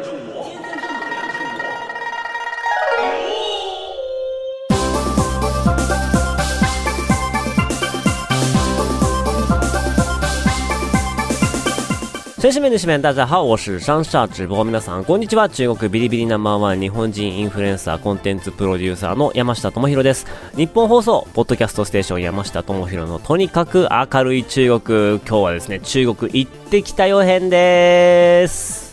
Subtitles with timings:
[12.41, 12.51] 中国。
[12.51, 15.47] 先生们、女士们，大家好，我是商社直播皆さん、こんにちは。
[15.47, 20.25] 中国ビリビリナンバーワン日本人インフルエンサーコンテンツプロデューサーの山下智博です。
[20.55, 25.19] 日本放送、ポッドキャストステーション山下智博のとにかく明るい中国。
[25.19, 28.90] 今日はですね、中国行ってきたよ編です。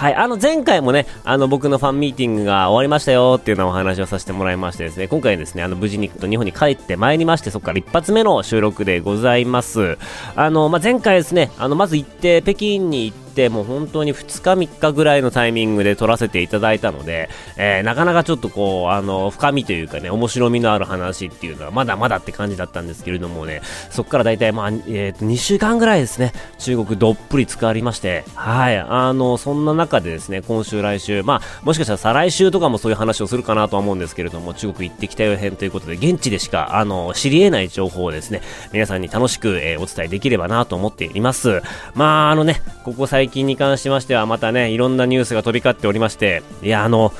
[0.00, 9.98] はい、あの前回もね、あの僕のファンミーティングが終わりましたよっていうのをお話をさせてもらいましてですね、今回ですね、あの無事に日本に帰ってまいりまして、そこから一発目の収録でございます。
[10.36, 41.62] あの、まあ、前回ですね、あの、まず行って、北京に行って、ってもう本当に2日3日ぐらいのタイミングで撮らせていただいたので、えーなかなかちょっとこう、あの、深みというかね、面白みのある話っていうのはまだまだって感じだったんですけれどもね、そこから大体まあ、えっ、と、2週間ぐらいですね、中国どっぷり使わりまして、はい、あの、そんな中でですね、今週来週、まあ、もしかしたら再来週とかもそういう話をするかなとは思うんですけれども、中国行ってきたよ編ということで、現地でしか、あの、知り得ない情報をですね、皆さんに楽しく、えーお伝えできればなと思っています。
[41.94, 47.12] まあ、あのね、ここ最最近に関しましては、またね、いろんなニュースが飛び交っておりまして、いや、あの、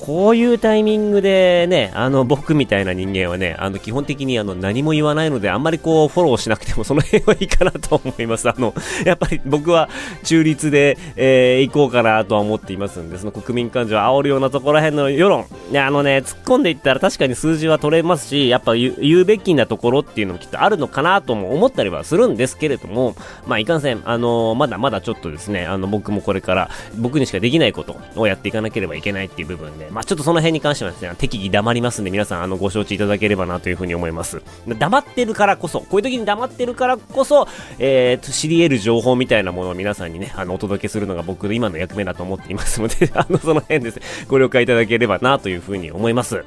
[0.00, 8.48] こういうタイミングでね、あの、僕みたいな人間はね、あの、基本的にあの、何も言わないので、あんまりこう、フォローしなくても、その辺はいいかなと思います。
[8.48, 9.88] あの、やっぱり僕は
[10.24, 23.14] 中立で、えー、行こうかなとは思っていますんで、その国民感情を煽るようなところら辺の世論、ね、あのね、突っ込んでいったら確かに数字は取れますし、やっぱ言う言うべきなところっていうのもきっとあるのかなとも思ったりはするんですけれども、
[23.46, 34.42] まあ、いかんせん、あのまだまだちょっとですね、あの、僕もこれから、僕にしかできないことをやっていかなければいけないっていう部分で、まあ、ちょっとその辺に関してはですね、適宜黙りますんで、皆さん、あの、ご承知いただければなというふうに思います。
[34.66, 46.44] 黙ってるからこそ、こういう時に黙ってるからこそ、えーと、知り得る情報みたいなものを皆さんにね、あの、お届けするのが僕の今の役目だと思っていますので、 あの、その辺ですね、ご了解いただければなというふうに思います。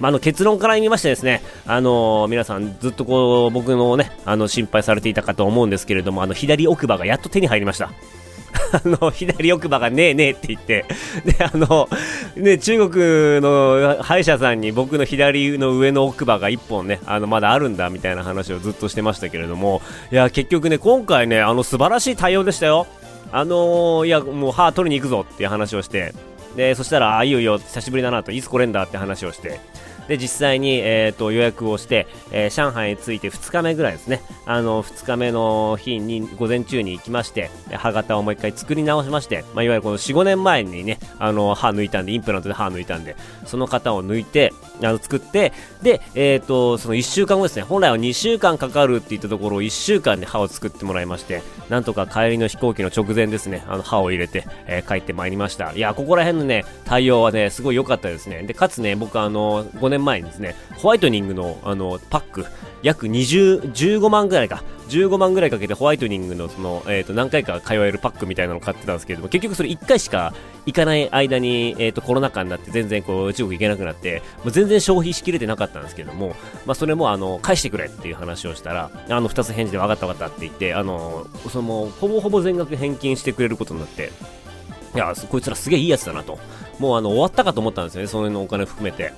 [0.00, 7.90] まあ、あの結論から言いましてですね、あのー皆さんずっとこう僕のね、あの心配されていたかと思うんですけれども、あの左奥歯がやっと手に入りました。
[8.72, 10.84] あの、左奥歯がねえねえって言って、
[11.24, 11.88] で、あの、
[12.36, 22.86] ね、中国の歯医者さんに僕の左の上の奥歯が1本ね、あの、まだあるんだみたいな話をずっとしてましたけれども、いや、結局ね、今回ね、あの、素晴らしい対応でしたよ。
[23.32, 26.14] あのーいや、もう歯取りに行くぞっていう話をして、
[26.56, 29.60] で、そしたら、あ、いいよいいよ、久しぶりだなと、いつ来れんだって話をして、
[30.08, 43.16] で、実際に、えー、と予約をして、えー上海に着いて2日目ぐらいですね、あの2日目の日に午前中に行きまして、歯型をもう一回作り直しまして、まあ、いわゆるこの4、5年前にね、あの歯抜いたんで、インプラントで歯抜いたんで、
[43.46, 44.52] その型を抜いて、
[44.82, 45.52] あの作って、
[45.82, 55.72] で、えー、とその1週間後ですね、本来は2週間かかるって言ったところを1週間で歯を作ってもらいまして、なんとか帰りの飛行機の直前ですね、あの歯を入れて、えー帰ってまいりました。
[55.72, 58.42] いや、ここら辺のね、対応はね、すごい良かったですね。
[58.42, 62.46] で、かつね、僕あの、5年前にですね、ホワイトニングの、あの、パック、
[62.84, 70.34] 約20、15万ぐらいか、15万ぐらいかけてホワイトニングのその、えっ、と、何回か通えるパックみたいなのを買ってたんですけれども、結局それ1回しか
[70.66, 76.36] 行かない間に、えっ、と、コロナ禍になって全然こう、中国行けなくなって、もう全然消費しきれてなかったんですけれども、
[76.66, 84.12] まあ、それもあの、返してくれっていう話をしたら、あの、2つ返事で分かった分かったって言って、あの、その、ほぼほぼ全額返金してくれることになって、
[84.94, 86.38] いや、こいつらすげえいいやつだなと。
[86.78, 89.12] もうあの、終わったかと思ったんですよね、その辺のお金含めて。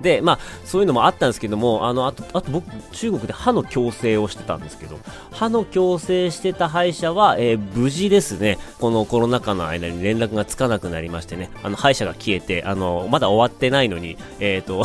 [0.00, 4.98] で、まあ、そういうのもあったんですけども、あの、あと、あと僕、中国で歯の矯正をしてたんですけど、
[5.30, 14.84] 歯の矯正してた歯医者は、えー無事ですね、このコロナ禍の間に連絡がつかなくなりましてね、あの、歯医者が消えて、あの、まだ終わってないのに、えっ、と、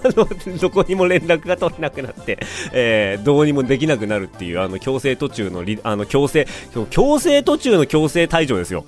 [0.60, 2.38] どこにも連絡が取れなくなって、
[2.72, 8.84] えーどうにもできなくなるっていう、あの、矯正途中の、あの、矯正、矯正途中の強制退場ですよ。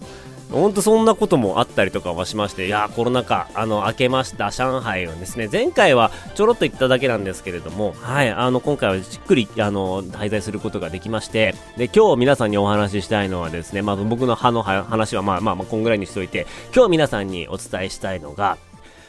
[0.51, 18.57] 本当そんなこともあったりとかはしまして、いやーコロナ禍、あの、明けました上海をですね、前回はちょろっと行っただけなんですけれども、はい、あの、今回はじっくり、あの、滞在することができまして、で、今日皆さんにお話ししたいのはですね、まあ僕の歯の話はまあまあまあ、こんぐらいにしておいて、今日皆さんにお伝えしたいのが、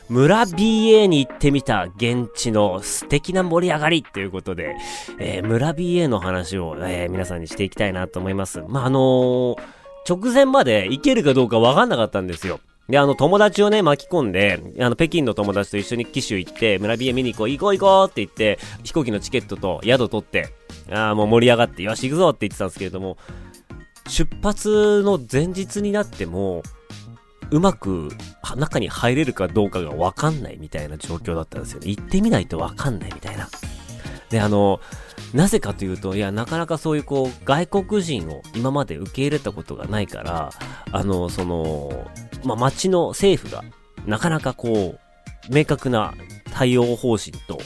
[0.10, 4.76] 村 BA に行ってみた現地の素敵な盛り上がりということで、
[5.20, 8.64] えー村 BA の話を、えー皆さんにしていきたいなと思います。
[8.68, 12.60] まあ、あのー直前まで行けるかどうかわかんなかったんですよ。
[12.90, 20.50] で、あの、友達をね、巻き込んで、あの、北京の友達と一緒に機種行って、村 BA 見に行こう、行こう行こうって言って、飛行機のチケットと宿取って、
[20.92, 23.18] ああ、もう盛り上がって、よし、行くぞって言ってたんですけれども、
[24.08, 26.64] 出発の前日になっても、
[27.52, 28.10] うまく
[28.56, 31.90] 中に入れるかどうかがわかんないみたいな状況だったんですよね。
[31.90, 33.48] 行ってみないとわかんないみたいな。
[34.30, 34.80] で、あの、
[35.34, 40.52] なぜかというと、いや、なかなかそういうこう、外国人を今まで受け入れたことがないから、
[40.92, 42.08] あの、その、
[42.44, 43.64] まあ、町の政府が、
[44.06, 46.14] なかなかこう、明確な
[46.54, 47.60] 対応方針と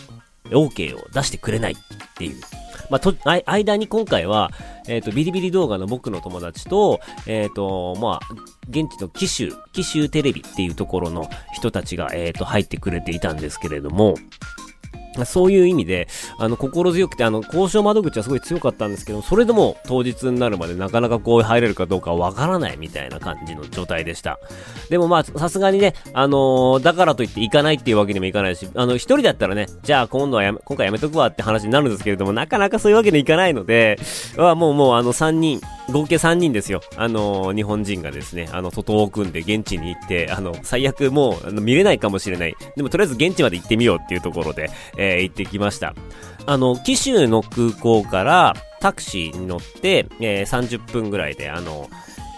[0.46, 1.76] OK を出してくれないっ
[2.16, 2.42] ていう。
[2.90, 4.52] まあ、と、間に今回は、
[4.88, 8.34] えっ、ー、と、ビリビリ動画の僕の友達と、えっ、ー、と、まあ、
[8.70, 14.16] 現地の紀州、紀州テレビっていうところの人たちが、えっ、ー、と、入ってくれていたんですけれども、
[15.26, 16.08] そういう意味で、
[16.38, 24.40] あの、心強くて、あの、交渉窓口はすごい強かったんですけど、それでも当日になるまでなかなかこう入れるかどうかわからないみたいな感じの状態でした。
[24.90, 34.00] でもまあ、さすがにね、あのー、だからといって行かないっていうわけにもいかないし、あの、一人だったらね、じゃあ今度はやめ、今回やめとくわって話になるんですけれども、なかなかそういうわけにいかないので、
[34.38, 35.62] はもうもうあの3人、
[35.92, 36.82] 合計3人ですよ。
[36.96, 42.56] あのー、日本人がですね、あの、徒党を組んで現地に行って、あの、最悪もう、あの、見れないかもしれない。
[42.76, 45.96] でもとりあえず現地まで行ってみようっていうところで、ー、行ってきました。
[46.46, 51.90] あの、紀州の空港からタクシーに乗って、えー、30分ぐらいで、あの、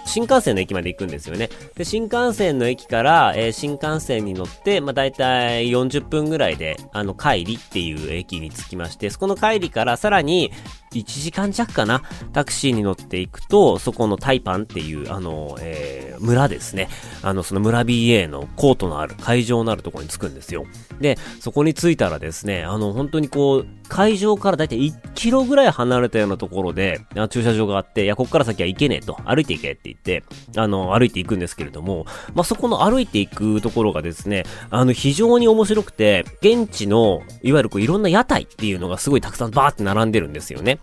[0.05, 1.49] 新幹線の駅まで行くんですよね。
[1.75, 10.51] で、新幹線の駅から、えー、新幹線に乗って、まあ、大体40分ぐらいで、あの、帰りっていう駅に着きまして、そこの帰りからさらに、
[10.99, 16.87] 1時間弱かなタクシーに乗っていくと、そこのタイパンっていう、あの、えー、村ですね。
[17.21, 20.65] あの、その村 BA のコートのある、会場のあるところに着くんですよ。
[20.99, 30.23] で、そこに着いたらですね、あの、本当にこう、会場からだいたい1キロぐらい離れたようなところで、駐車場があって、いや、こっから先は行けねえと、歩いて行けって言って、
[30.57, 40.79] あの、歩いて行くんですけれども、まあ、そこの歩いていくところがですね、あの、非常に面白くて、現地の、いわゆるこう、いろんな屋台っていうのがすごいたくさんバーって並んでるんですよね。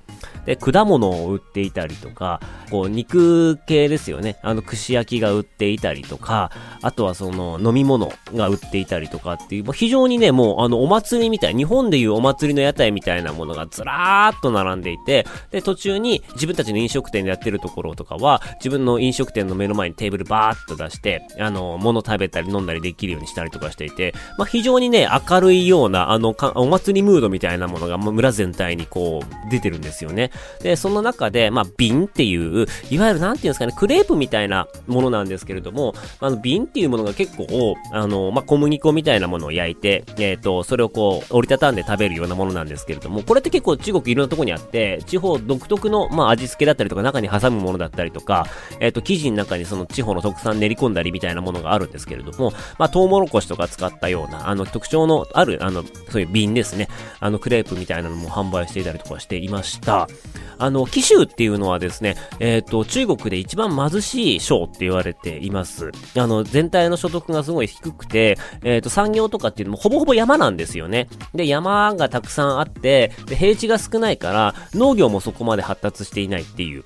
[0.46, 2.40] で、果物を売っていたりとか、
[2.70, 4.38] こう、肉系ですよね。
[4.42, 6.50] あの、串焼きが売っていたりとか、
[6.82, 30.30] あとはその、飲み物が売っていたりとかっていう、まあ非常にね、もう、あの、お祭りみたい、日本でいうお祭りの屋台みたいなものがずらーっと並んでいて、で、途中に自分たちの飲食店でやってるところとかは、自分の飲食店の目の前にテーブルバーっと出して、あの、物食べたり飲んだりできるようにしたりとかしていて、まあ、非常にね、明るいような、あの、お祭りムードみたいなものが、村全体にこう、出てるんですよね。
[30.60, 48.46] で、その中で、まあ、瓶っていう、いわゆるなんていうんですかね、クレープみたいなものなんですけれども、あの、瓶っていうものが結構、あの、まあ、小麦粉みたいなものを焼いて、えっ、ー、と、それをこう、折りたたんで食べるようなものなんですけれども、これって結構中国いろんなとこにあって、地方独特の、まあ、味付けだったりとか、中に挟むものだったりとか、
[48.80, 56.88] えっ、ー、と、生地の中にその地方の特産練り込んだりみたいなものがあるんですけれども、まあ、トウモロコシとか使ったような、あの、特徴のある、あの、そういう瓶ですね。
[57.20, 60.08] あの、クレープみたいなのも販売していたりとかしていました。
[60.58, 65.90] あの、紀州っていうのはですね、えっ、ー、と、中国で一番貧しい省って言われています。
[66.16, 71.08] あの、全体の所得がすごい低くて、えっ、ー、と、産業とかっていうのもほぼほぼ山なんですよね。
[71.34, 76.84] で、山がたくさんあって、で、平地が少ないから、農業もそこまで発達していないっていう。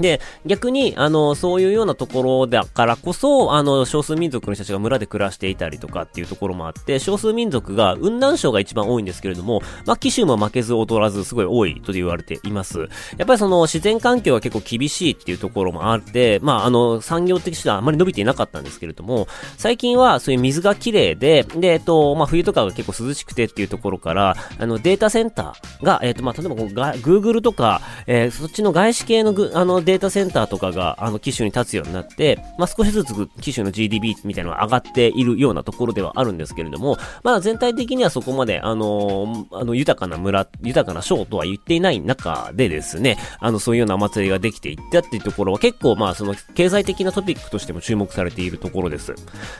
[0.00, 12.88] で、逆に、あの、そういうようなところだからこそ、あの、少数民族の人たちが村で暮らしていたりとかっていうところもあって、少数民族が雲南省が一番多いんですけれども、まあ、紀州も負けず劣らずすごい多いと言われています。
[13.16, 49.14] やっぱりその自然環境が結構厳しいっていうところもあって、まあ、あの、産業的してはあまり伸びていなかったんですけれども、最近はそういう水が綺麗で、で、えっと、まあ、冬とかが結構涼しくてっていうところから、あの、データセンターが、えっと、まあ、例えばこう、Google とか、えー、そっちの外資系のぐ、あの、データセンターとかが、あの、機種に立つようになって、まあ、少しずつ機種の GDP みたいなのが上がっているようなところではあるんですけれども、まだ全体的にはそこまで、あのー、あの、豊かな村、豊かな省とは言っていない中でですね、あの、そういうようなお祭りができていったっていうところは結構、まあ、その、経済的なトピックとしても注目されているところです。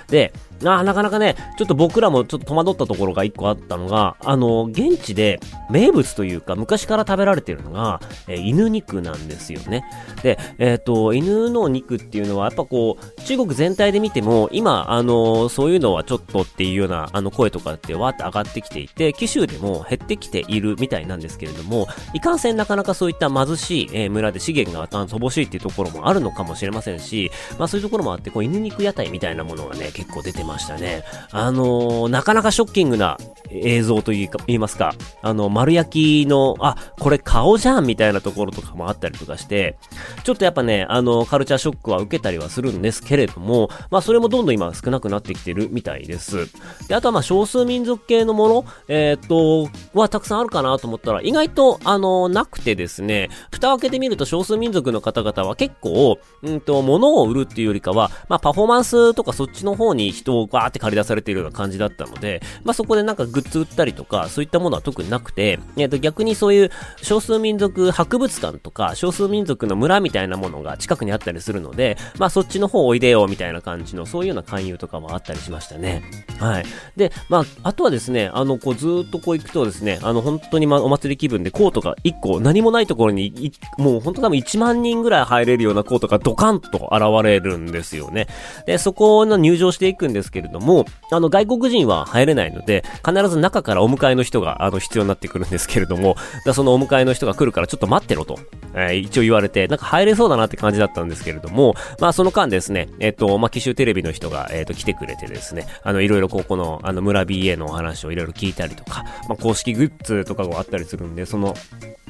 [0.08, 9.84] で、あなかなかね、ちょっと僕らもちょっと戸惑ったところが一個あったのが、あの、現地で名物というか、昔から食べられているのが、えー、犬肉なんですよね。
[10.22, 31.04] で、えっ、ー、と、犬の肉っていうのは、やっぱこう、中国全体で見ても、今、あの、そういうのはちょっとっていうような、あの、声とかってわーって上がってきていて、九州でも減ってきているみたいなんですけれども、いかんせんなかなかそういった貧しい、えー、村で資源が乏しいっていうところもあるのかもしれませんし、まあそういうところもあって、こう、犬肉屋台みたいなものがね、結構出てますましたね。
[31.30, 33.16] あのー、なかなかショッキングな
[33.50, 39.78] 映像と言いますか、あの、丸焼きの、あ、これ顔じゃんみたいなところとかもあったりとかして、
[40.24, 46.48] ちょっとやっぱね、あの、カルチャーショックは受けたりはするんですけれども、まあそれもどんどん今少なくなってきてるみたいです。
[46.88, 66.70] で、あとはまあ少数民族系のもの、えー、っと、はたくさんあるかなと思ったら、意外と、あの、なくてですね、蓋を開けてみると少数民族の方々は結構、うんと、物を売るっていうよりかは、まあパフォーマンスとかそっちの方に人をバーって借り出されているような感じだったので、まあそこでなんかグッズ売ったりとか、そういったものは特になくて、えっと、逆にそういう
[67.02, 76.02] 少数民族博物館とか、少数民族の村みたいなものが近くにあったりするので、まあそっちの方おいでよみたいな感じの、そういうような勧誘とかもあったりしましたね。
[76.38, 76.64] はい。
[76.96, 88.26] で、まあ、あとはですね、あの、こうずっとこう行くとですね、あの、本当にま、お祭り気分でコートが1個、何もないところに、もう本当多分1万人ぐらい入れるようなコートがドカンと現れるんですよね。
[88.66, 98.38] で、そこの入場していくんですけれども、あの、外国人は入れないので、必ず中からお迎えの人が、あの、必要になってくるんですけれども、だそのお迎えの人が来るからちょっと待ってろと、
[98.74, 111.54] えー、一応言われて、なんか入れそうだなって感じだったんですけれども、まあ、その間ですね、えっ、と、まあ、奇襲テレビの人が、えっ、と、来てくれてですね、あの、いろいろここの、あの、村 BA のお話をいろいろ聞いたりとか、まあ、公式グッズとかがあったりするんで、その、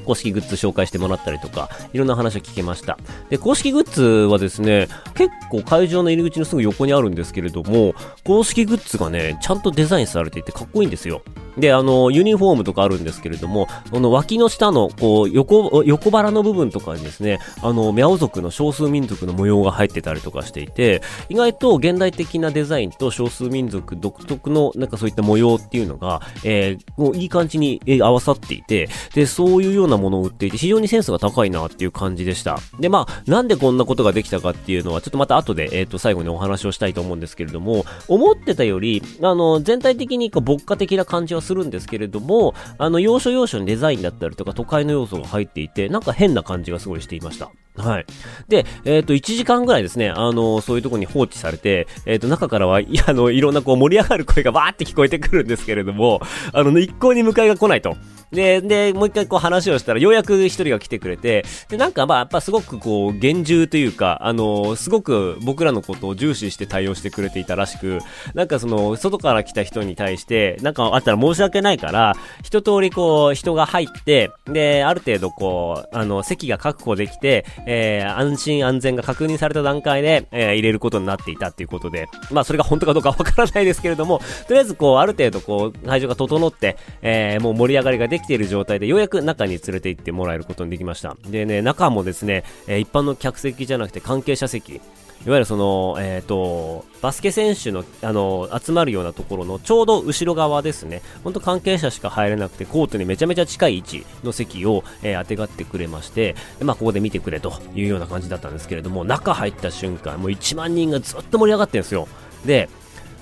[0.09, 2.97] 公式グッズ紹介してもらったりとか、いろんな話を聞けました。
[3.29, 11.21] で、公式グッズはですね、結構会場の入り口のすぐ横にあるんですけれども、公式グッズがね、ちゃんとデザインされていてかっこいいんですよ。
[11.57, 32.59] で、あの、ユニフォームとかあるんですけれども、この脇の下の、こう、横、横腹の部分とかにですね、あの、ミャオ族の少数民族の模様が入ってたりとかしていて、意外と現代的なデザインと少数民族独特の、なんかそういった模様っていうのが、えー、もういい感じに、合わさっていて、で、そういうようなものを売っていて、非常にセンスが高いなっていう感じでした。
[32.79, 47.51] で、まあ、なんでこんなことができたかっていうのは、ちょっとまた後で、えっ、ー、と、最後にお話をしたいと思うんですけれども、思ってたより、あの、全体的にこう、牧歌的な感じはするんですけれども、あの、要所要所にデザインだったりとか、都会の要素が入っていて、なんか変な感じがすごいしていました。
[47.77, 48.05] はい。
[48.47, 56.21] で、えっ、ー、と、1時間ぐらいですね、あの、そういうとこに放置されて、えっ、ー、と、中からは、いや、 あの、いろんなこう盛り上がる声がバーって聞こえてくるんですけれども、
[56.53, 57.95] あの、一向に迎えが来ないと。
[58.31, 67.99] で、で、もう一回こう話をしたら、ようやく一人が来てくれて、で、なんかまあ、やっぱすごくこう、厳重というか、あのすごく僕らのことを重視して対応してくれていたらしく、
[68.35, 91.15] なんかその、外から来た人に対して、なんかあったら申申し訳ないから、一通りこう、人が入って、で、ある程度こう、あの、席が確保できて、えー、安心安全が確認された段階で、えー、入れることになっていたっていうことで、まあ、それが本当かどうかわからないですけれども、とりあえずこう、ある程度こう、会場が整って、えー、もう盛り上がりができている状態でようやく中に連れて行ってもらえることにできました。
[91.27, 94.81] でね、中もですね、え、一般の客席じゃなくて関係者席、
[95.25, 101.01] いわゆるその、えっ、ー、と、バスケ選手の、あの、集まるようなところのちょうど後ろ側ですね。
[101.23, 112.07] ほんと関係者しか入れなくて、コートにめちゃめちゃ近い位置の席を、えー、当てがってくれまして、まあ、ここで見てくれというような感じだったんですけれども、中入った瞬間、もう1万人がずっと盛り上がってるんですよ。
[112.45, 112.69] で、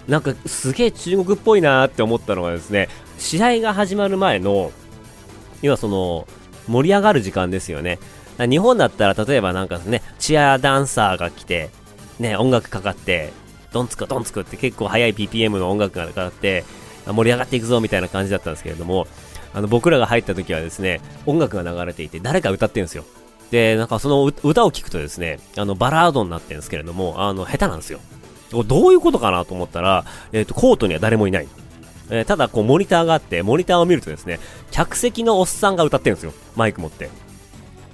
[0.08, 4.72] なんかすげえ中国っぽいなーって思ったのがですね、試合が始まる前の、
[5.63, 6.27] 今その、
[6.68, 7.98] 盛り上がる時間ですよね。
[8.38, 11.72] 日本だったら例えばなんかね、チアダンサーが来て、
[12.20, 13.32] ね、音楽かかって、
[13.72, 16.64] ドンツクドンツクって結構速い BPM の音楽がかかって、
[17.06, 19.08] 盛り上がっていくぞみたいな感じだったんですけれども、
[19.54, 23.06] あの僕らが入った時はですね、音楽が流れていて、誰か歌ってるんですよ。
[23.52, 28.00] で、なんかその歌を聴くとですね、あのバラードになってるんですけれども、あの、下手なんですよ。
[28.66, 31.48] どういうことかなと思ったら、えっ、ー、と、コートには誰もいない。
[32.10, 34.40] えー、ただこうモニターがあって、モニターを見るとですね、
[34.72, 36.34] 客席のおっさんが歌ってるんですよ。
[36.56, 37.10] マイク持って。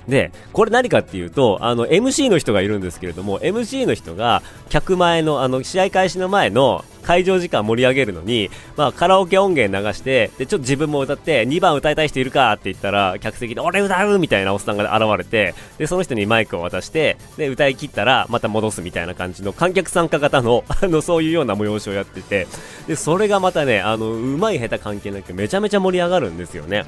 [0.08, 22.48] で、これ何かっていうと、あの、MC の人がいるんですけれども、MC の人が、客前の、あの、試合開始の前の会場時間盛り上げるのに、まあ、カラオケ音源流して、で、ちょっと自分も歌って、2番歌いたい人いるかって言ったら、客席で、俺歌うみたいなおっさんが現れて、で、その人にマイクを渡して、で、歌い切ったら、また戻すみたいな感じの観客参加型の、 あの、そういうような催しをやってて、
[22.88, 26.86] で、それがまたね、あの、うまい下手関係なくめちゃめちゃ盛り上がるんですよね。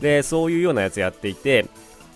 [0.00, 1.66] で、そういうようなやつやっていて、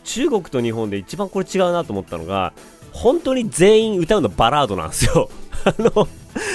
[0.05, 2.53] 中国と日本で一番これ違うなと思ったのが、
[2.93, 5.31] 本当に全員歌うのバラードなんですよ。
[5.65, 6.09] あの、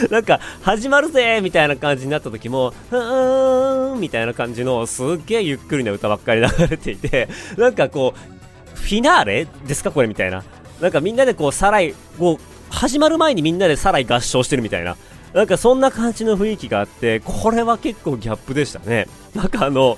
[0.09, 10.43] なんか、始まるぜみたいな感じになった時も、うーんみたいな感じの、すっげえゆっくりな歌ばっかり流れていて、なんかこう、フィナーレですかこれみたいな。
[10.81, 14.95] なんかみんなでこう、サライ、こう、始まる前にみんなでサライ合唱してるみたいな。
[15.33, 19.07] なんかそんな感じの雰囲気があって、これは結構ギャップでしたね。
[19.33, 19.97] なんかあの、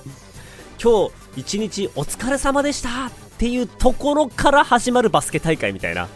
[0.82, 6.10] 今日一日お疲れ様でしたっていうところから始まるバスケ大会みたいな。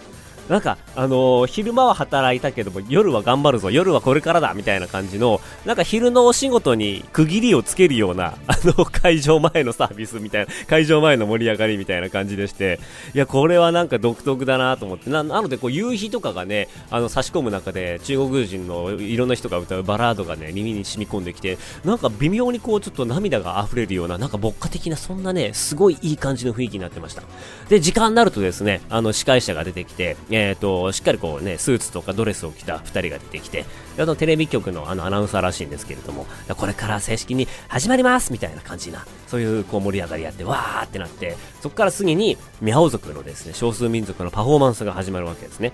[0.49, 12.79] なんか、あのー、昼間は働いたけども、夜は頑張るぞ、夜はこれからだ、みたいな感じの、なんか昼のお仕事に区切りをつけるような、あの、会場前のサービスみたいな、会場前の盛り上がりみたいな感じでして、
[13.13, 27.23] いや、これはなんか独特だなと思って、ななので、こう、夕日とかがね、あの、差し込む中で、中国人のいろんな人が歌うバラードがね、耳に染み込んできて、なんか微妙にこう、ちょっと涙が溢れるような、なんか牧歌的な、そんなね、すごいいい感じの雰囲気になってました。
[27.69, 33.65] で、時間になるとですね、あの、司会者が出てきて、えっ、と、しっかりこうね、スーツとかドレスを着た2人が出てきて、
[33.99, 36.25] あのテレビ局のあのアナウンサーらしいんですけれども、
[36.57, 45.71] これから正式に始まりますみたいな感じな、そういうこう盛り上がりやって、わーってなって、そこから次に、ミャオ族のですね、少数民族のパフォーマンスが始まるわけですね。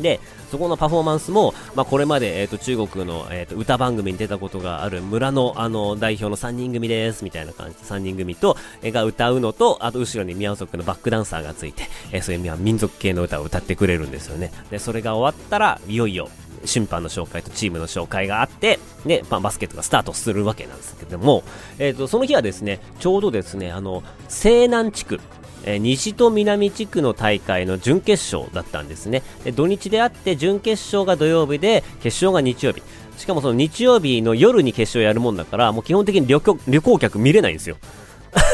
[0.00, 14.52] で、そこのパフォーマンスも、まあ、これまで、え、ー、と、中国の、えっ、ー、と、歌番組に出たことがある村の、あの、代表の3人組です、みたいな感じで、3人組と、えー、が歌うのと、あと、後ろに宮族のバックダンサーがついて、えー、そういう民族系の歌を歌ってくれるんですよね。
[14.70, 16.28] で、それが終わったら、いよいよ、
[16.64, 21.42] 審判の紹介とチームの紹介があって、で、まあ、バスケットがスタートするわけなんですけども、
[21.78, 25.20] えっ、ー、と、その日はですね、ちょうどですね、あの、西南地区、
[25.64, 29.22] え西と南地区の大会の準決勝だったんですね。
[29.44, 32.82] で土日であって準決勝が土曜日で決勝が日曜日。
[33.16, 37.76] しかもその日曜日の夜に決勝やるもんだからもう基本的に旅行客見れないんですよ。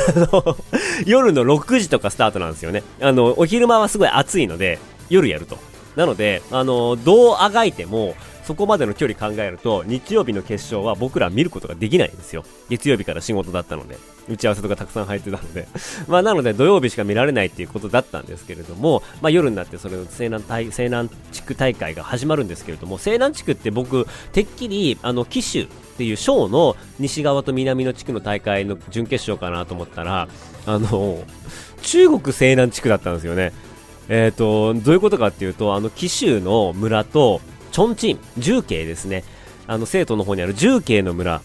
[1.05, 2.83] 夜の6時とかスタートなんですよね。
[3.01, 4.79] あのお昼間はすごい暑いので
[5.09, 5.59] 夜やると。
[5.97, 12.45] なのであのどうあがいてもそこまでの距離考えると、日曜日の決勝は僕ら見ることができないんですよ。
[12.69, 13.97] 月曜日から仕事だったので、
[14.29, 15.67] 打ち合わせとかたくさん入ってたので
[16.09, 30.29] まあなので土曜日しか見られないっていうことだったんですけれども、まあ夜になってそれの西南大西南地区大会が始まるんですけれども、西南地区って僕、てっきり、あの、騎手っていう省の西側と南の地区の大会の準決勝かなと思ったら、
[30.67, 31.23] あの、
[31.83, 33.53] 中国西南地区だったんですよね。
[34.09, 37.41] えっ、ー、と、どういうことかっていうと、あの、紀州の村と、
[37.73, 39.25] チョンチン、重慶ですね。
[39.67, 41.41] あの、生徒の方にある重慶の村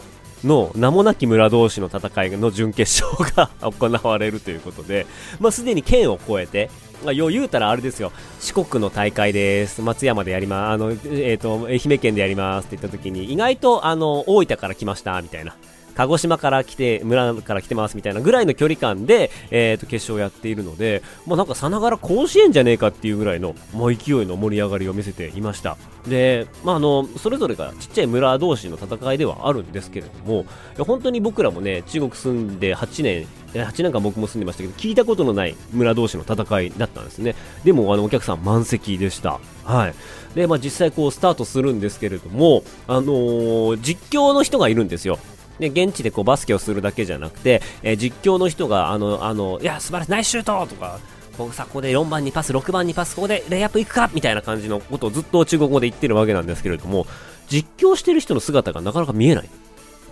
[0.47, 5.05] の名もなき村同士の戦いの準決勝が 行われるということで、
[5.39, 6.69] まあ、すでに県を越えて、
[7.03, 15.55] まあ、よう言うたらあれですよ、四国の大会です、松山でやります、あの、えっ、ー、と、愛媛県でやりますって言った時に、意外と、あの、大分から来ました、みたいな。
[15.97, 25.75] 鹿児島から来て、村から来てますみたいなぐらいの距離感で、えー、と決勝をやっているので、まあ、なんかさながら甲子園じゃねえかっていうぐらいの、もう勢いの盛り上がりを見せていました。
[26.07, 30.45] で、まあ、あの、それぞれがちっちゃい村同士の戦いではあるんですけれども、
[30.77, 37.33] 本当に僕らもね、中国住んで8年、8年間僕も住んでましたけど、聞いたことのない村同士の戦いだったんですね。
[37.63, 39.39] でも、あの、お客さん満席でした。
[39.63, 39.95] はい。
[40.35, 45.17] で、まあ、実際こう、スタートするんですけれども、あのー、実況の人がいるんですよ。
[45.59, 50.99] で現地でこうバスケをするだけじゃなくて、えー、実況の人があのあのいや素晴らしいナイスシュートとか
[51.37, 57.05] こさここで4番にパス6番にパスここでレイアップいくかみたいな感じのことをずっと中国語で言ってるわけなんですけれども
[57.47, 59.49] 実況してる人の姿がなかなか見えない。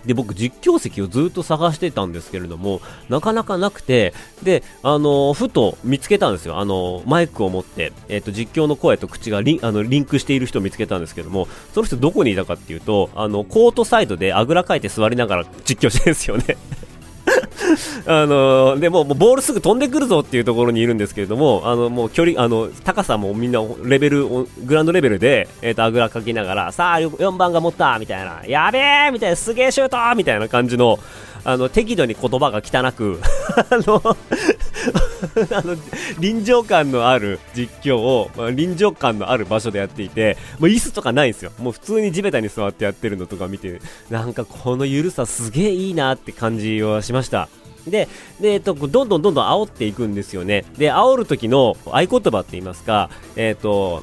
[0.06, 6.58] で、僕実況席をずっと探してたんですけれども、なかなかなくて、で、あのふと見つけたんですよ。
[6.58, 16.56] あのマイクを持って、えっ、ー、と、実況の声と口がリンあのリンクしている人を見つけたんですけども、その人どこにいたかっていうと、あの、コートサイドであぐらかいて座りながら実況してるんですよね
[18.06, 24.26] あのでももうボールすぐ飛んでくるぞっていうところにいるんですけれども、あのもう距離、あの高さもみんなレベル、
[24.64, 30.98] グラウンドレベルで、えー、とあぐらかきながら、さあ4番が持ったみたいな、やべえみたいな、すげえシュートみたいな感じの、
[31.44, 33.20] あの適度に言葉が汚く
[33.54, 34.02] あの
[35.52, 35.76] あの
[36.18, 41.52] 臨場感のある実況を、まあ、臨場感のある場所でやっていて、もう椅子とかないんですよ。
[41.58, 47.48] もう普通に地べたに座ってやってるのとか見て、なんかこの緩さすげえいいなって感じはしました。
[47.86, 48.08] で、
[48.40, 50.64] で、えっと、どんどんどんどん煽っていくんですよね。
[50.76, 54.02] で、煽る時の合言葉って言いますか、えっと、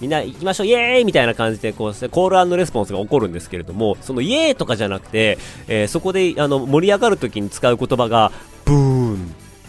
[0.00, 8.32] みんな行きましょう、イエーイみたいな感じで、こう、コールレスポンスが起こるんですけれども、そのイエーイとかじゃなくて、えー、そこで、あの、盛り上がる時に使う言葉が、
[8.64, 9.24] ブーンって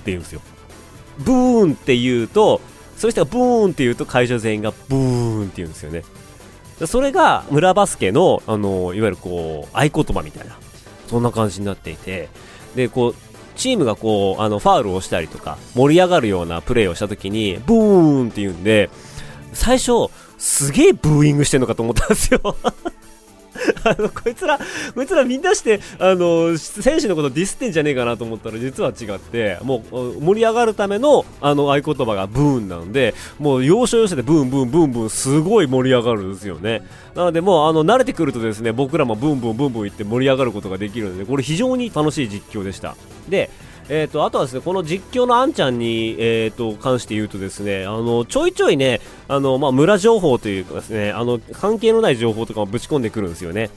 [0.06, 0.42] 言うんですよ。
[1.20, 2.62] ブーンって言うと、
[2.98, 6.04] そういう人がブーンって言うと会場全員がブーンって言うんですよね。
[6.88, 10.58] それが村バスケの、あの、いわゆるこう、合言葉みたいな、
[11.08, 12.30] そんな感じになっていて、
[12.76, 13.16] で、こう、
[13.56, 18.90] チームがこう、あの、ファウルをしたりとか、盛り上がるようなプレーをした時に、ブーンって言うんで、
[19.54, 22.56] 最初、すげえブーイングしてんのかと思ったんですよ。
[23.84, 24.60] あの、こいつら、
[24.94, 36.82] こいつらみんなして、あの、選手のことディスってんじゃねえかなと思ったら、実は違って、もう、盛り上がるための、あの、合言葉がブーンなので、もう、要所要所でブーンブーンブーンブン、すごい盛り上がるんですよね。
[37.16, 42.96] なので、もう、あの、慣れてくるとですね、僕らもブンブンブンブン言って盛り上がることができるので、これ非常に楽しい実況でした。
[43.30, 43.50] で、
[43.96, 53.70] えーと、あとはですねこの実況のあんちゃんに、えーと、関して言うとですねあのちょいちょいねあの、まあ、村情報というかですねあの関係のない情報とかもぶち込んでくるんですよね。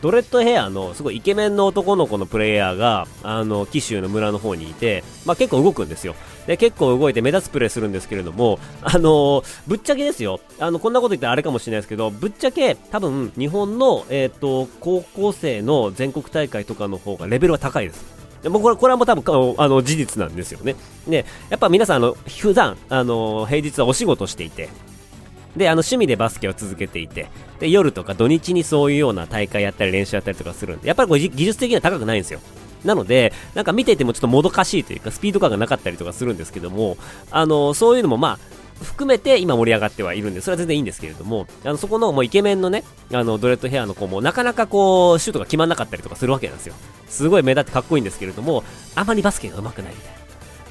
[0.00, 6.14] ドレッドヘアのすごいイケメンの男の子のプレイヤーがあの紀州の村の方にいて、まあ、結構動くんですよ。
[6.46, 10.38] で結構動いて目立つプレーするんですけれども、あのー、ぶっちゃけですよ。
[10.60, 18.23] あのこんなこと言ったらあれかもしれないですけどぶっちゃけ多分日本の、えーと高校生の全国大会とかの方がレベルは高いです。
[18.44, 20.76] でもこれこれはもう多分あの事実なんですよね。
[21.08, 24.68] で、やっぱ皆さん、あの普段あの平日はお仕事していて、
[25.56, 27.28] で、あの、趣味でバスケを続けていて、
[27.58, 32.40] で、夜とか土日にそういうような大会やったり練習やったりとかするんで、やっぱりこう技術的には高くないんですよ。
[32.84, 36.98] なので、なんか見ていてもちょっともどかしいというか、スピード感がなかったりとかするんですけども、
[37.30, 38.38] あの、そういうのもまあ、
[38.82, 46.74] 含めて今盛り上がってはいるんで、それは全然いいんですけれども、あのそこのもうイケメンのね、あのドレッドヘアの子もなかなかこう、シュートが決まんなかったりとかするわけなんですよ。
[47.08, 50.23] すごい目立ってかっこいいんですけれども、あまりバスケが上手くないみたいな。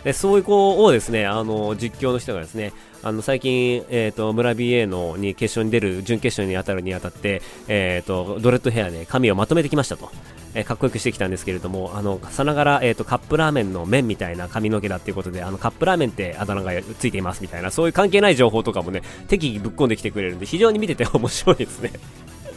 [0.04, 10.10] でそういう子をですね、あの実況の人がですね、あの最近、えーと、村 BA のに決勝に出る準決勝に当たるにあたって、えーと、ドレッドヘアで髪をまとめてきましたと、
[10.54, 21.92] えー、かっこよくしてきたんですけれども、あのさながら、えーと、カップラーメンの麺みたいな髪の毛だっていうことで、あのカップラーメンってあだ名がついていますみたいな、そういう関係ない情報とかもね、適宜ぶっ込んできてくれるんで、非常に見てて面白いですね。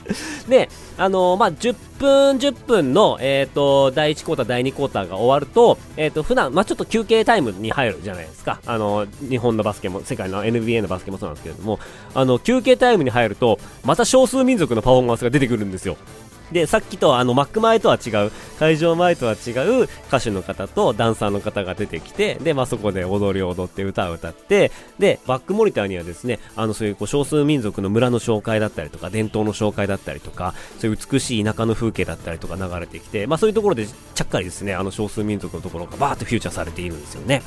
[0.49, 8.61] で、あのー、まあ、10分、10分の、えっ、ー、と、第1クォーター、第2クォーターが終わると、えっ、ー、と、普段、まあ、ちょっと休憩タイムに入るじゃないですか。
[8.67, 11.79] あの、日本のバスケも、世界の NBA のバスケもそうなんですけれども、
[12.15, 15.97] あの、休憩タイムに入ると、また少数民族のパフォーマンスが出てくるんですよ。
[16.53, 37.43] で、さっきとあの、マック前とは違う、会場前とは違う歌手の方とダンサーの方が出てきて、で、まあ、そこで踊りを踊って歌を歌って、で、バックモニターにはですね、あの、そういうこう少数民族の村の紹介だったりとか、伝統の紹介だったりとか、そういう美しい田舎の風景だったりとか流れてきて、まあ、そういうところでちゃっかりですね、あの少数民族のところがバーッとフューチャーされているんですよね。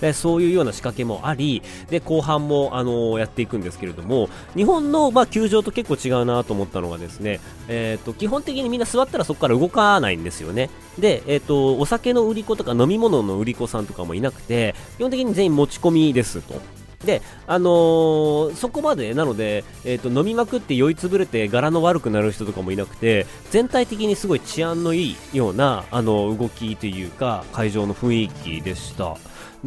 [0.00, 16.60] でそういうような仕掛けもありで後半も、あの、やっていくんですけれども日本の、まあ、球場と結構違うなと思ったのがですね、えーと、基本的にみんな座ったらそこから動かないんですよねで、えーと、お酒の売り子とか飲み物の売り子さんとかもいなくて基本的に全員持ち込みですと
[17.04, 29.16] で、あのー、そこまで、なので、えーと、飲みまくって酔いつぶれて柄の悪くなる人とかもいなくて、全体的にすごい治安のいいような、あの、動きというか、会場の雰囲気でした。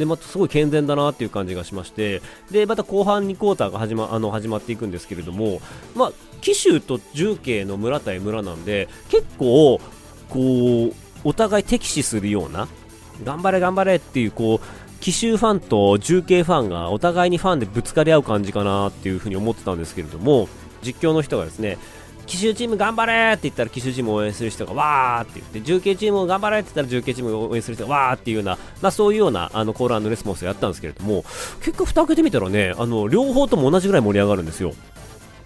[0.00, 5.60] で、またすごい健全だなっていう感じがしまして、で、また後半2クォーターが始まあの始まっていくんですけれども、
[5.94, 9.78] まあ、紀州と重慶の村対村なんで、結構、
[10.30, 12.66] こう、お互い敵視するような、
[13.24, 20.48] 頑張れ頑張れっていう、こう、奇襲ファンと重慶ファンがお互いにファンでぶつかり合う感じかなっていうふに思ってたんですけれども、
[20.82, 21.76] 実況の人がですね、
[22.30, 31.24] 奇襲チーム頑張れって言ったら奇襲チームを応援する人がわーって言って重慶チームを頑張れって言ったら重慶チームを応援する人がわーっていうような、まあ、そういうようなあのコールレスポンスをやったんですけれども
[31.60, 34.74] 結果蓋開けてみたらねあの両方とも同じぐらい盛り上がるんですよ。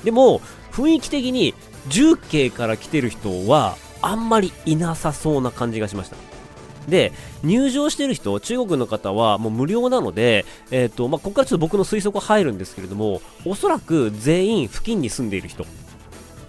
[0.04, 0.40] でも
[0.72, 1.54] 雰囲気的に
[1.88, 6.16] 重慶から来てる人はあんまりいなさそうな感じがしました。
[6.86, 15.64] で入場してる人、中国の方はもう無料なので、えーとまあ、ここからちょっと僕の推測入るんですけれども、おそらく全員付近に住んでいる人。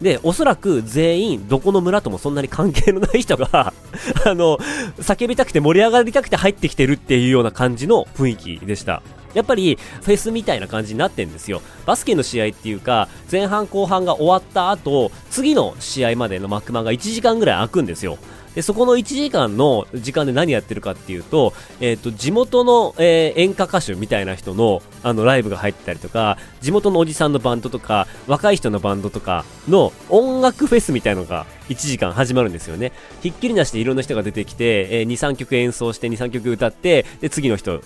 [0.05, 3.73] で、おそらく全員、どこの村ともそんなに関係のない人が
[4.23, 4.59] あの、
[4.99, 9.01] 叫びたくて盛り上がりたくて入ってきてるっていうような感じの雰囲気でした。
[9.33, 11.63] やっぱりフェスみたいな感じになってんですよ。
[11.87, 18.19] バスケの試合っていうか、前半後半が終わった後、次の試合までの幕間が1時間ぐらい空くんですよ。
[18.55, 32.93] で、そこの1時間の時間で何やってるかっていうと、えっ、ー、と、地元の、えー、演歌歌手みたいな人の、あの、ライブが入ってたりとか、地元のおじさんのバンドとか、若い人のバンドとかの音楽フェスみたいのが1時間始まるんですよね。
[33.21, 37.81] ひっきりなしでいろんな人が出てきて、えー、2、3曲演奏して、2、3曲歌って、で、次の人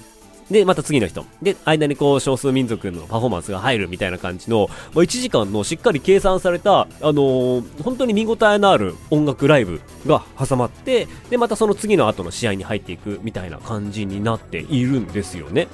[0.51, 1.25] で、また次の人。
[1.41, 15.67] で、間にこう、少数民族のパフォーマンスが入るみたいな感じの、まあ、1時間のしっかり計算された、あのー、本当に見応えのある音楽ライブが挟まって、で、またその次の後の試合に入っていくみたいな感じになっているんですよね。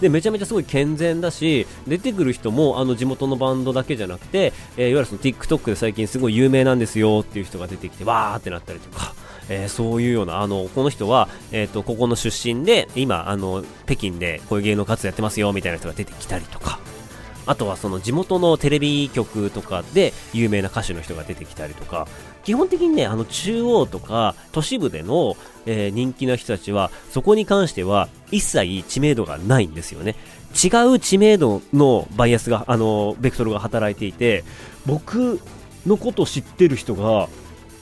[0.00, 9.14] で、めちゃめちゃすごい健全だし、出てくる人も、あの、地元のバンドだけじゃなくて、えー、いわゆるその TikTok で最近すごい有名なんですよっていう人が出てきて、わーってなったりとか、
[9.48, 16.78] えー、そういうような、あの、この人は、えっ、ー、と、ここの出身で、今、あの、北京でこういう芸能活動やってますよ、みたいな人が出てきたりとか、
[17.46, 22.08] あとはその地元のテレビ局とかで有名な歌手の人が出てきたりとか、
[22.44, 30.16] 基本的にね、あの中央とか都市部での、えー、人気な人たちは、そこに関しては一切知名度がないんですよね。
[30.54, 34.42] 違う知名度のバイアスが、あの、ベクトルが働いていて、
[34.84, 35.40] 僕
[35.86, 37.28] のこと知ってる人が、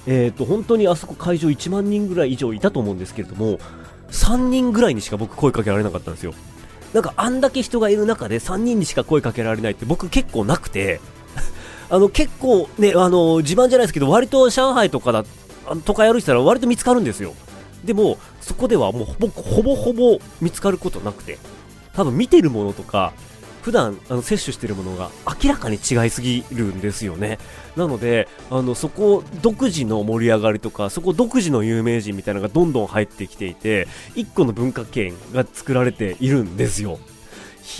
[0.06, 3.58] え、ー、と、本当にあそこ会場1万人ぐらい以上いたと思うんですけれども、
[4.10, 6.34] 3人ぐらいにしか僕声かけられなかったんですよ。
[6.92, 11.00] なんかあんだけ人がいる中で3人にしか声かけられないって僕結構なくて、
[11.90, 15.24] あの結構ね、あの自慢じゃないですけど、割と上海とかだ、
[15.84, 17.34] とかやる人たら割と見つかるんですよ。
[17.84, 21.38] でも、そこではもうほぼほぼほぼ見つかることなくて、
[21.94, 23.12] 多分見てるものとか、
[23.64, 25.10] 普段あの摂取しているものが
[25.42, 27.38] 明らかに違いすぎるんですよね。
[27.76, 36.98] なので、あのそこ独自の盛り上がりとか、そこ独自の有名人みたいなのがどんどん入ってきていて、1個の文化圏が作られているんですよ。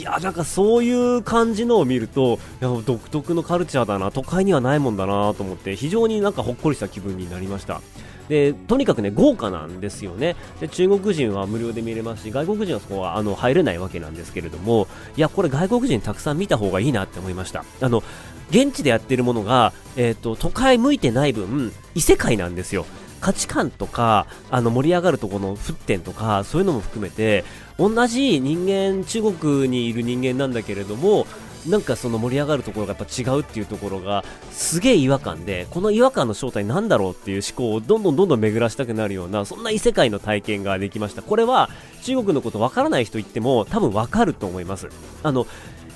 [0.01, 7.81] いやなんかそういう感じのを見るといや独特のカルチャーだな都会にはないもんだなと思って非常になんかほっこりした気分になりました。
[8.29, 10.37] でとにかくね豪華なんですよね。
[10.59, 17.65] で中国人は無料で見れますし外国人はそこはあの入れないわけなんですけれどもいやこれ外国人たくさん見た方がいいなって思いました。
[17.83, 18.03] あの
[18.51, 22.87] 現地でやってるものが、えーと、都会向いてない分異世界なんですよ。
[23.25, 27.43] 価値観とかあの盛り上がるところの沸点とかそういうのも含めて
[27.79, 31.27] 同じ人間中国にいる人間なんだけれども
[31.67, 41.23] なんかその盛り上がるところがやっぱ違うっていうところがすげえ違和感でこの違和感の正体なんだろうっていう思考をどんどんどんどん巡らしたくなるようなそんな異世界の体験ができました。
[41.23, 41.71] これは
[42.03, 44.89] 中国のことわからない人言っても多分わかると思います。
[45.23, 45.47] あの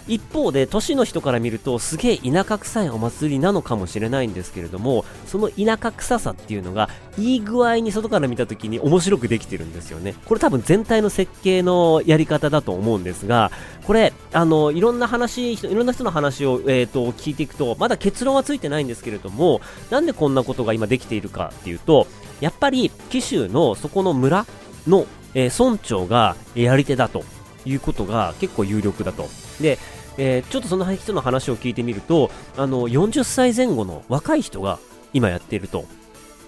[0.09, 10.15] 一方で都市の人から見るとすげえ田舎臭いお祭りなのかもしれないんですけれどもその田舎臭さっていうのがいい具合に外から見た時に面白くできてるんですよね。
[10.25, 13.51] これ多分全体の設計のやり方だと思うんですが
[13.85, 22.07] これあのいろんな話いろんな人の話を、えーと、聞いていくとまだ結論はついてないんですけれどもなんでこんなことが今できているかっていうと
[22.41, 24.47] やっぱり紀州のそこの村
[24.87, 27.25] の、えー、村長がやり手だと
[27.65, 29.29] いうことが結構有力だと。
[29.61, 29.79] で
[30.19, 34.79] えー、ちょっとその人の話を聞いてみると、あの、40歳前後の若い人が
[35.13, 35.87] 今やっていると。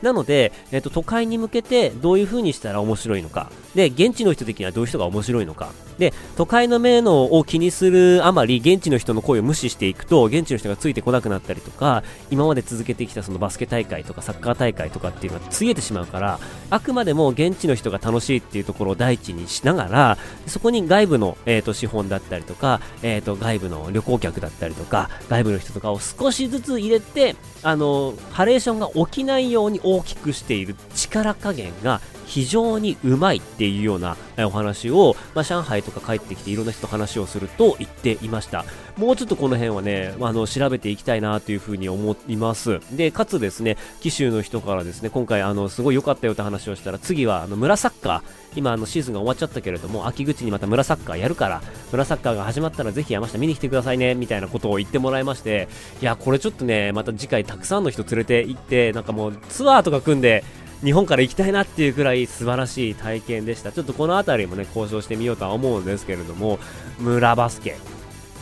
[0.03, 3.51] なので、えっ、と、都会に向けてどういう風にしたら面白いのか。
[3.75, 5.71] で、現地の人的にはどういう人が面白いのか。
[5.99, 32.01] で、都会の目のを気にするあまり、現地の人の声を無視していくと、現地の人がついてこなくなったりとか、今まで続けてきたそのバスケ大会とかサッカー大会とかっていうのはついえてしまうから、あくまでも現地の人が楽しいっていうところを第一にしながら、そこに外部の、えっ、ー、と、資本だったりとか、えっ、ー、と、外部の旅行客だったりとか、外部の人とかを少しずつ入れて、あの、ハレーションが起きないように大きくしている力加減が
[32.31, 38.65] 非常にうまいっていうようなお話を、まあ、上海とか帰ってきていろんな人と話をすると言っていました。
[38.97, 42.81] もうちょっとこの辺はね、あの、調べていきたいなというふうに思います。
[42.93, 55.69] で、かつですね、紀州の人からですね、今回あの、すごい良かったよって話をしたら、次はあの、村サッカー、今あの、シーズンが終わっちゃったけれども、秋口にまた村サッカーやるから、村サッカーが始まったらぜひ山下見に来てくださいね、みたいなことを言ってもらいまして、
[56.01, 60.45] いや、これちょっとね、また次回たくさんの人連れて行って、なんかもうツアーとか組んで、
[60.83, 63.71] 日本から行きたいなっていうくらい素晴らしい体験でした。
[63.71, 66.59] ちょっとこの辺りもね、交渉してみようとは思うんですけれども、
[66.99, 67.77] 村バスケ、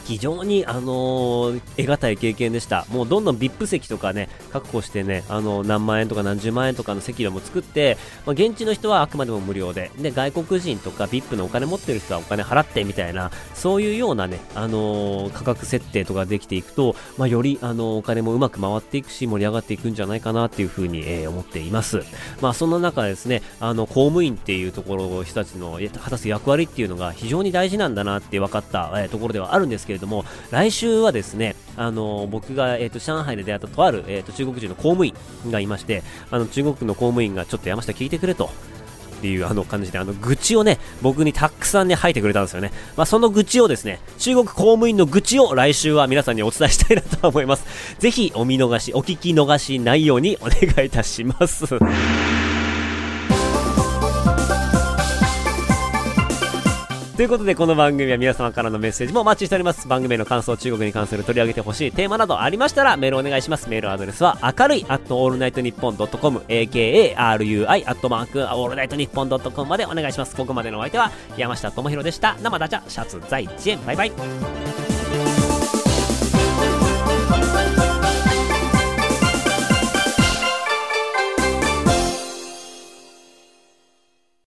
[0.09, 2.87] 非常に、あのー、得難い経験でした。
[2.89, 22.03] もうどんどん VIP 席とかね、確保してね、あのー、何万円とか何十万円とかの席料も作って、まあ、現地の人はあくまでも無料で、で、外国人とか VIP のお金持ってる人はお金払ってみたいな、そういうようなね、あのー、価格設定とかできていくと、まあ、より、あのお金もうまく回っていくし、盛り上がっていくんじゃないかなっていうふうに、え思っています。
[22.41, 35.15] まあ、そんな中ですね、あの、公務員っていうところを人たちの果たす役割っていうのが非常に大事なんだなって分かった、えところではあるんですけれどれども、来週はですね、あの僕が、えーと、上海で出会ったとある、えーと、中国人の公務員
[35.51, 38.51] がいまして、あの中国の公務員がちょっと山下聞いてくれと。
[39.19, 42.71] っていうあの感じで、あの愚痴をね、僕にたくさんね、吐いてくれたんですよね。
[42.97, 47.97] まあ、その愚痴をですね、中国公務員の愚痴を来週は皆さんにお伝えしたいなと思います。
[47.99, 51.65] ぜひお見逃し、お聞き逃しないようにお願いいたします。
[57.19, 59.89] ということで、この番組は皆様からのメッセージもお待ちしております。
[59.89, 63.69] 番組の感想、中国に関する取り上げてほしいテーマなどありましたら、メールお願いします。
[63.69, 70.37] メールアドレスは、明るい、アットオールナイトニッポンドットコム、AKARUI、アットマーク、オールナイトニッポンドットコムまでお願いします。
[70.37, 72.37] ここまでのお相手は、山下智博でした。
[72.41, 74.98] 生ダチャ、シャツ、在地園、バイバイ。